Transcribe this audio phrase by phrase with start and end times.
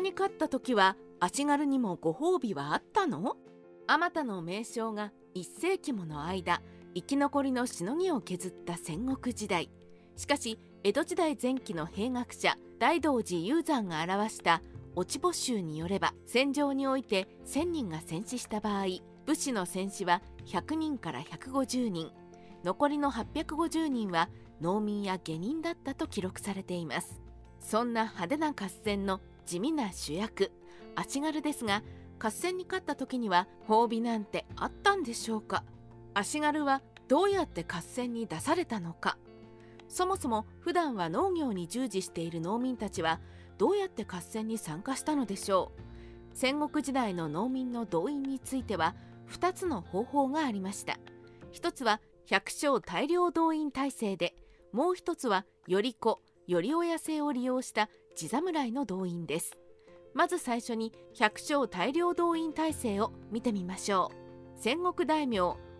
[0.00, 3.36] 戦に勝った時は足軽にもご褒美はあったの？
[3.86, 6.62] あまたの名将が1世紀もの間
[6.94, 9.70] 生き残りのしのぎを削った戦国時代。
[10.16, 14.62] しかし江戸時代前期の兵学者大道寺雄山が表した
[14.96, 18.86] 落ち母集によれば戦場において1000人が戦死した場合
[19.26, 22.10] 武士の戦死は100人から150人。
[22.64, 24.30] 残りの850人は
[24.62, 27.20] 農民や下人だったと記録されています。
[27.58, 30.52] そんな派手な合戦の地味な主役。
[30.94, 31.82] 足軽ですが
[32.20, 35.64] 合戦に勝った時には褒美なんてあったんでしょうか。
[36.14, 39.18] 足軽はどうやって合戦に出されたのか。
[39.88, 43.18] そもそも普段は農業に従事している農民たちは
[43.58, 45.80] どうやって合戦に参加したのでしょう。
[46.32, 48.94] 戦国時代の農民の動員については
[49.32, 50.96] 2つの方法がありました。
[51.50, 54.36] 一つは百姓大量動員体制で
[54.70, 59.56] もう一つはより子より親制を利用した地侍の動員です。
[60.14, 64.60] まず最初に百姓大量動員体制を見てみましょう。
[64.60, 65.38] 戦国大名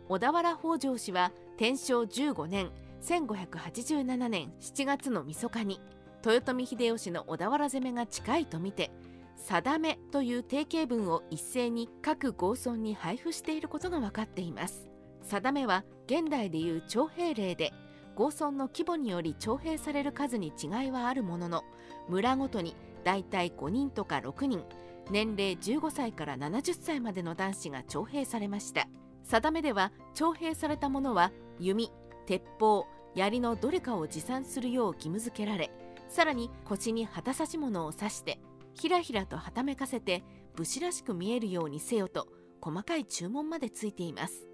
[0.08, 2.70] 小田原北条氏は天正15年
[3.02, 5.80] 1587年7月の晦日に
[6.24, 8.92] 豊臣秀吉の小田原攻めが近いとみて
[9.34, 14.88] 「定め」という定型文を一斉に各豪村に配布していることが分かっています。
[15.22, 17.72] 定めは現代でいう徴兵令で
[18.20, 21.64] 豪村の規模により徴兵される数に違いはあるものの
[22.06, 24.62] 村ごとにだいたい5人とか6人
[25.10, 28.88] 年齢15歳から70歳までの男子が徴兵されました。
[29.22, 31.90] 定めでは徴兵された者は弓
[32.26, 35.70] 鉄砲槍のどれかを持参するよう義務付けられ
[36.10, 38.38] さらに腰に旗差し物を刺して
[38.74, 40.22] ひらひらとはためかせて
[40.56, 42.28] 武士らしく見えるようにせよと
[42.60, 44.46] 細かい注文までついています。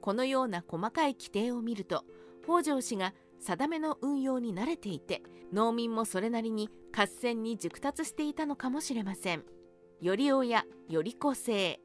[0.00, 2.04] このような細かい規定を見ると
[2.46, 9.44] 北条氏が定めの運用に慣れていて農民もそれなりに合戦に熟達していたのかもしれません。
[10.00, 11.80] より親より子制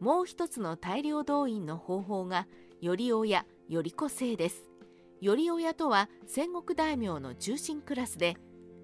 [0.00, 2.46] もう一つの大量動員の方法が
[2.80, 4.68] より親より子制です。
[5.20, 8.36] より親とは戦国大名の中心クラスで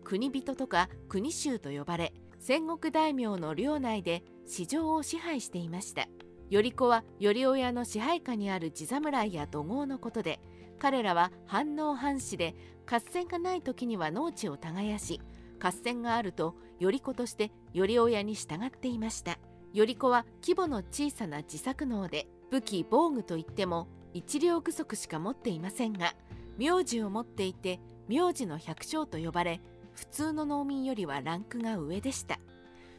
[0.04, 6.08] 国人とか国衆と呼ばれ戦国大名の領内で市場を支配していました。
[6.50, 10.40] 頼子は頼親の支配下にある地侍や土豪のことで
[10.80, 12.56] 彼らは反応藩士で
[12.90, 15.20] 合戦がない時には農地を耕し
[15.62, 19.38] 合戦があると頼子として頼親に従っていました。
[19.72, 26.14] 頼子は規模の小さな自作農で武器防具といっても一両具足しか持っていませんが
[26.58, 29.60] 名字を持っていて名字の百姓と呼ばれ
[29.94, 32.40] 普通の農民よりはランクが上でした。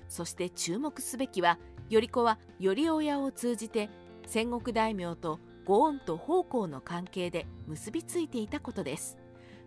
[0.07, 1.57] そして注目すべきは
[1.89, 3.89] 頼子は頼親を通じて
[4.27, 9.17] 戦国大名と御恩と奉公の関係で結びついていたことです。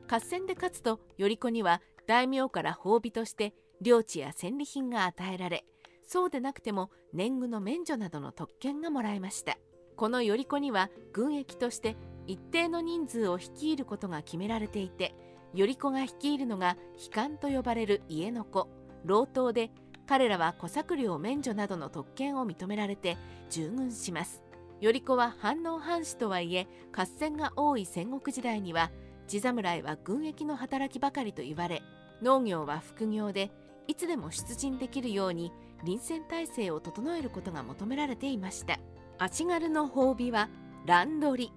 [0.08, 5.64] 合戦で勝つと頼子には大名から褒美として領地や戦利品が与えられ
[6.06, 9.56] そうでなくても年貢の免除などの特権がもらえました。
[9.96, 15.14] この頼子には軍役として一定の人数を率いることが決められていて
[15.56, 18.68] 頼子が率いるのが悲観と呼ばれる家の子
[19.04, 19.70] 老頭で
[20.06, 23.16] 彼らは小作料免除などの特権を認められて
[23.50, 24.43] 従軍します。
[24.82, 28.90] 頼子は反応藩士とはいえ合戦が多い戦国時代には
[29.26, 31.82] 地侍は軍役の働きばかりと言われ
[32.22, 33.50] 農業は副業で
[33.86, 35.52] いつでも出陣できるように
[35.84, 38.78] 臨戦態勢を整えることが求められていました。
[39.18, 40.48] 足軽の褒美は
[40.86, 41.52] 乱取り。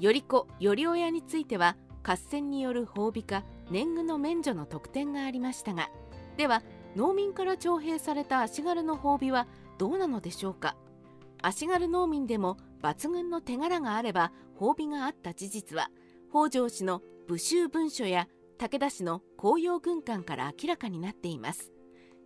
[0.00, 5.90] 頼子頼親については合戦による褒美か年貢の免除の特典がありましたが
[6.38, 6.62] では
[6.96, 9.46] 農民から徴兵された足軽の褒美は
[9.78, 10.76] どうなのでしょうか？
[11.42, 15.90] 足軽農民でも抜群の手柄があれば褒美があった事実は
[16.30, 18.28] 北条氏の武州文書や
[18.58, 21.72] 武田氏の紅葉軍艦から明らかになっています。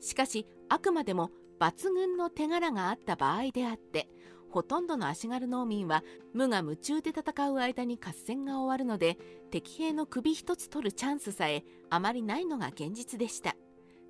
[0.00, 1.30] しかしあくまでも
[1.60, 4.08] 抜群の手柄があった場合であって
[4.50, 9.18] ほとんどの足軽農民は無我夢中で戦う間に合戦が終わるので
[9.50, 13.56] 敵兵の首一つ取るチャンスさえあまりないのが現実でした。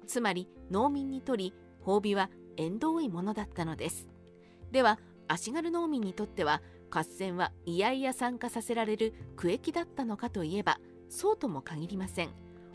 [0.07, 4.09] つまり農民にとり褒美は縁遠いものだったのです。
[4.75, 4.99] では
[5.29, 6.61] 足軽農民にとっては
[6.91, 12.31] 合戦は嫌々参加させられる区域だったのかといえばそうとも限りません。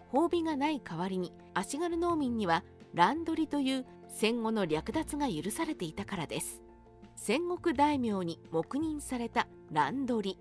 [0.10, 2.64] 褒美がない代わりに足軽農民には
[2.94, 6.62] 乱取りという戦後の略奪が許されていたからです。
[7.18, 10.40] 戦国大名に黙認された乱取り。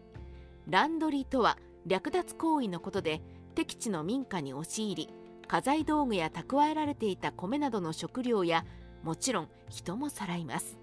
[0.68, 3.20] 乱取りとは略奪行為のことで
[3.56, 5.12] 敵地の民家に押し入り
[5.48, 8.64] 家財道具や蓄えられていた米などの食料や
[9.02, 10.78] もちろん人もさらいます。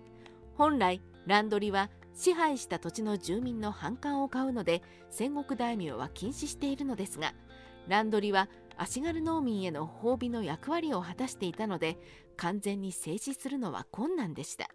[0.57, 7.33] 本来乱取りは支配した土地の住民の反感を買うので戦国大名は禁止しているのですが
[7.87, 11.97] 乱取りは足軽農民への褒美の役割を果たしていたので
[12.37, 14.67] 完全に静止するのは困難でした。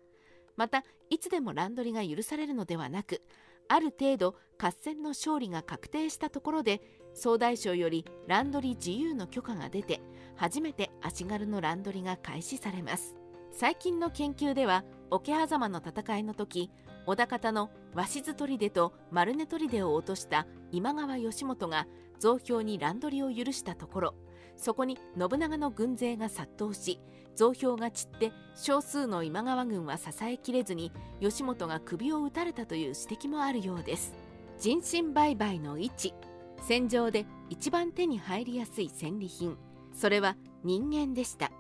[0.57, 3.23] またいつでも乱取りが許されるのではなく
[3.69, 6.81] ある程度合戦の勝利が確定したところで
[7.15, 10.01] 総大将より乱取り自由の許可が出て
[10.37, 13.17] 初めて足軽の乱取りが開始されます。
[13.53, 16.71] 最近の研究では桶狭間の戦いの時
[17.07, 21.87] 織田方の鷲津砦と丸根砦を落とした今川義元が
[22.19, 24.15] 増票に乱取りを許したところ
[24.57, 27.01] そこに信長の軍勢が殺到し
[27.35, 34.15] 増票が散って少数の今川軍は支えきれずに義元が首を撃たれたという指摘もあるようです。
[34.59, 36.13] 人身売買の位置
[36.61, 39.57] 戦場で一番手に入りやすい戦利品
[39.95, 41.51] それは人間でした。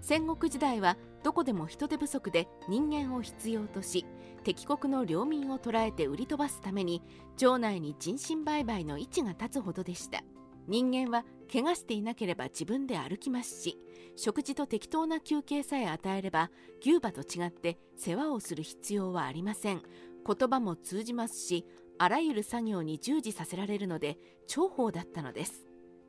[0.00, 4.04] 戦国時代はどこでも人手不足で人間を必要とし
[4.44, 7.02] 敵国の領民を捕らえて売り飛ばすために
[7.38, 10.22] 城内に人身売買の位置が立つほどでした。
[10.68, 13.78] 人間は怪我していなければ自分で歩きますし
[14.16, 16.50] 食事と適当な休憩さえ与えれば
[16.80, 19.82] 牛馬と違って世話をする必要はありません。
[20.26, 21.66] 言葉も通じますし
[21.98, 25.66] あらゆる作業に従事させられるので重宝だったのです。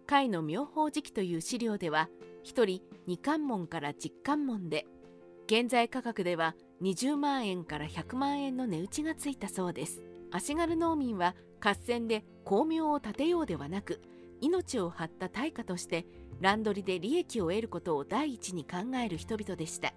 [0.10, 2.10] 甲斐の妙法時期という資料では
[2.44, 4.86] 1人2関門から10関門で
[5.48, 10.02] 現在価格では20万円から100万円の値打ちがついたそうです。
[10.32, 14.02] 足軽農民は合戦で巧妙を立てようではなく
[14.42, 16.08] 命を張った対価として
[16.42, 19.94] 乱取りで利益を得ることを第一に考える人々でした。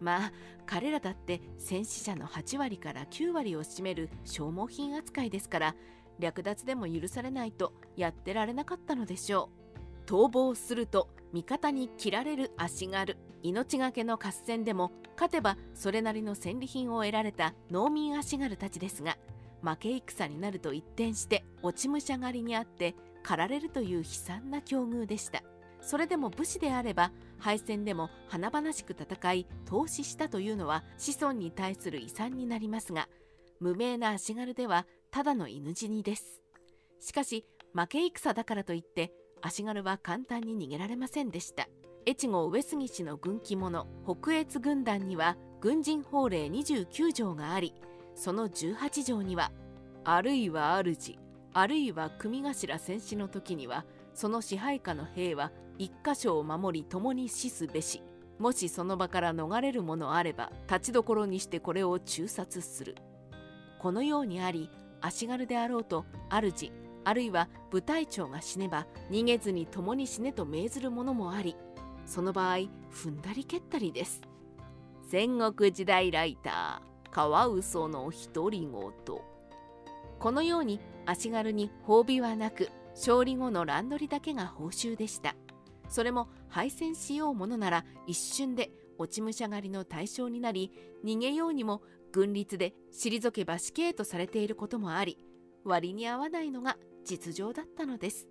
[0.00, 0.32] まあ
[0.64, 5.74] 彼らだって戦死者の8割から9割を占める消耗品扱いですから
[6.20, 9.67] 略奪でも許されないとやってられなかったのでしょう。
[10.08, 13.18] 逃亡すると味方に切られる足軽。
[13.42, 19.16] 命がけの合戦でも勝てばそれなりの戦利品を得られた農民足軽たちですが
[19.62, 25.42] 負け戦になると一転して落ち武者狩りにあって狩られるという悲惨な境遇でした。
[25.80, 33.08] それでも武士であれば敗戦でも華々しく戦い投資したというのは子孫に対する遺産になりますが
[33.60, 36.42] 無名な足軽ではただの犬死にです。
[36.98, 37.44] しかし
[37.74, 39.12] 負け戦だからといって
[39.42, 41.68] 足軽は簡単に逃げられませんでした。
[42.06, 47.74] 越後上杉氏の軍記物北越軍団には軍人法令29条があり
[48.14, 49.52] その18条には
[50.04, 51.18] あるいは主
[51.52, 58.02] あるいは組頭戦死の時にはその支配下の兵は一箇所を守り共に死すべし。
[58.38, 62.94] もしその場から逃れるものあれば立ちどころにしてこれを中殺する。
[63.80, 64.70] このようにあり
[65.00, 66.72] 足軽であろうと主
[67.08, 71.56] あるいは部隊長が死ねば逃げずに共に死ねと命ずるものもあり
[72.04, 72.56] その場合
[72.92, 74.20] 踏んだり蹴ったりです。
[75.10, 78.70] 戦国時代ライターカワウソの独り言。
[80.18, 85.34] このように足軽に褒美はなく勝利後の乱取りだけが報酬でした。
[85.88, 90.72] それも敗戦しようものなら一瞬で落ち武者狩りの対象になり
[91.02, 91.80] 逃げようにも
[92.12, 95.16] 軍律で退けば死刑とされていることもあり
[95.64, 96.76] 割に合わないのが
[97.08, 98.28] 実情だったのです。